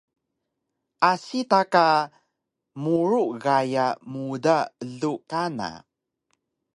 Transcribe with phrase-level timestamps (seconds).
[1.11, 1.85] Asi ta ka
[2.83, 5.69] murug gaya muda elug kana